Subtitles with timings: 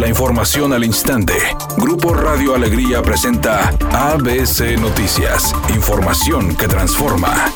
[0.00, 1.34] La información al instante.
[1.76, 5.54] Grupo Radio Alegría presenta ABC Noticias.
[5.74, 7.52] Información que transforma.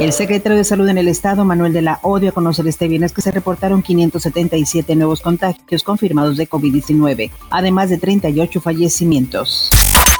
[0.00, 2.88] El secretario de Salud en el Estado, Manuel de la O, dio a conocer este
[2.88, 9.70] viernes que se reportaron 577 nuevos contagios confirmados de COVID-19, además de 38 fallecimientos.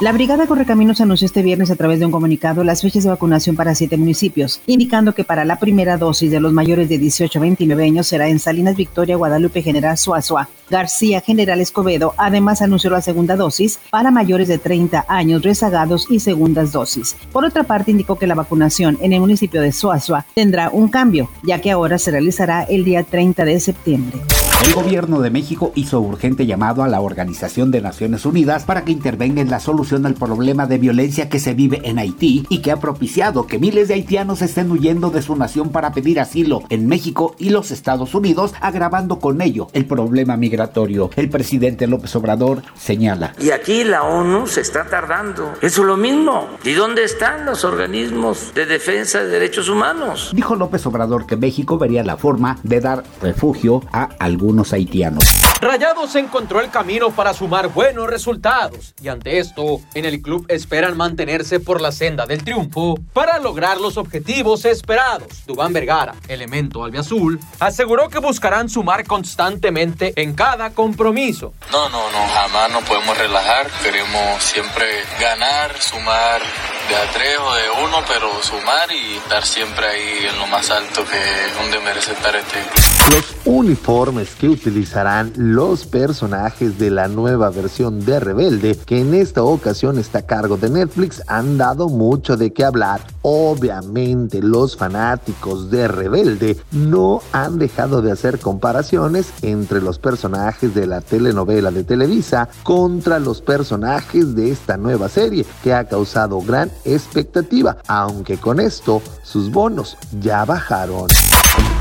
[0.00, 3.54] La Brigada Correcaminos anunció este viernes a través de un comunicado las fechas de vacunación
[3.54, 7.42] para siete municipios, indicando que para la primera dosis de los mayores de 18 a
[7.42, 12.14] 29 años será en Salinas Victoria, Guadalupe General Suazua, García General Escobedo.
[12.16, 17.14] Además anunció la segunda dosis para mayores de 30 años rezagados y segundas dosis.
[17.30, 21.28] Por otra parte, indicó que la vacunación en el municipio de Suazua tendrá un cambio,
[21.42, 24.18] ya que ahora se realizará el día 30 de septiembre.
[24.62, 28.92] El gobierno de México hizo urgente llamado a la Organización de Naciones Unidas para que
[28.92, 32.70] intervenga en la solución al problema de violencia que se vive en Haití y que
[32.70, 36.86] ha propiciado que miles de haitianos estén huyendo de su nación para pedir asilo en
[36.88, 41.08] México y los Estados Unidos, agravando con ello el problema migratorio.
[41.16, 43.32] El presidente López Obrador señala.
[43.40, 45.54] Y aquí la ONU se está tardando.
[45.62, 46.46] Eso es lo mismo.
[46.64, 50.32] ¿Y dónde están los organismos de defensa de derechos humanos?
[50.34, 55.24] Dijo López Obrador que México vería la forma de dar refugio a algunos haitianos.
[55.60, 60.96] Rayados encontró el camino para sumar buenos resultados y ante esto, en el club esperan
[60.96, 65.44] mantenerse por la senda del triunfo para lograr los objetivos esperados.
[65.46, 71.52] Dubán Vergara, elemento albiazul, aseguró que buscarán sumar constantemente en cada compromiso.
[71.70, 74.84] No, no, no, jamás nos podemos relajar, queremos siempre
[75.20, 76.40] ganar, sumar
[76.88, 80.70] de a tres o de uno, pero sumar y estar siempre ahí en lo más
[80.70, 83.14] alto que es donde merece estar este club.
[83.14, 89.42] Los uniformes que utilizarán los personajes de la nueva versión de Rebelde, que en esta
[89.42, 93.02] ocasión está a cargo de Netflix, han dado mucho de qué hablar.
[93.20, 100.86] Obviamente los fanáticos de Rebelde no han dejado de hacer comparaciones entre los personajes de
[100.86, 106.70] la telenovela de Televisa contra los personajes de esta nueva serie, que ha causado gran
[106.86, 111.08] expectativa, aunque con esto sus bonos ya bajaron.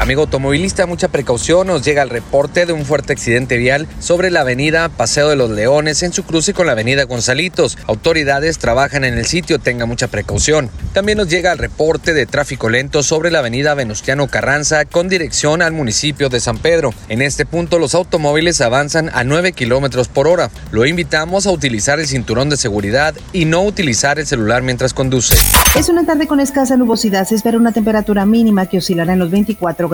[0.09, 1.67] Amigo automovilista, mucha precaución.
[1.67, 5.51] Nos llega el reporte de un fuerte accidente vial sobre la avenida Paseo de los
[5.51, 7.77] Leones en su cruce con la avenida Gonzalitos.
[7.85, 10.71] Autoridades trabajan en el sitio, tenga mucha precaución.
[10.93, 15.61] También nos llega el reporte de tráfico lento sobre la avenida Venustiano Carranza con dirección
[15.61, 16.91] al municipio de San Pedro.
[17.07, 20.49] En este punto los automóviles avanzan a 9 kilómetros por hora.
[20.71, 25.35] Lo invitamos a utilizar el cinturón de seguridad y no utilizar el celular mientras conduce.
[25.77, 27.27] Es una tarde con escasa nubosidad.
[27.27, 29.87] Se espera una temperatura mínima que oscilará en los 24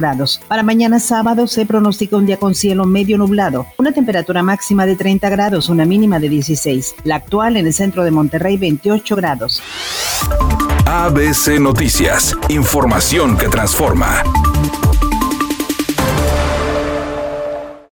[0.47, 4.95] Para mañana sábado se pronostica un día con cielo medio nublado, una temperatura máxima de
[4.95, 6.95] 30 grados, una mínima de 16.
[7.03, 9.61] La actual en el centro de Monterrey 28 grados.
[10.85, 14.21] ABC Noticias, información que transforma.